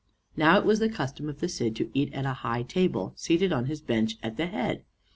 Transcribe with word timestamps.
Now 0.35 0.57
it 0.57 0.65
was 0.65 0.79
the 0.79 0.89
custom 0.89 1.29
of 1.29 1.41
the 1.41 1.47
Cid 1.47 1.75
to 1.75 1.91
eat 1.93 2.11
at 2.11 2.25
a 2.25 2.33
high 2.33 2.63
table, 2.63 3.13
seated 3.15 3.53
on 3.53 3.65
his 3.67 3.81
bench, 3.81 4.17
at 4.23 4.35
the 4.35 4.47
head. 4.47 4.83